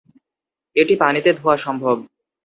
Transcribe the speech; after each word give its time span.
এটি 0.75 0.93
পানিতে 0.95 1.29
ধোয়া 1.33 1.55
সম্ভব। 1.57 1.97